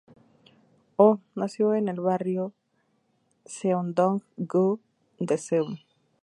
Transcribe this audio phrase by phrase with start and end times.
[0.95, 2.53] Oh nació en el barrio
[3.45, 4.79] Seongdong-gu
[5.19, 5.85] de Seúl.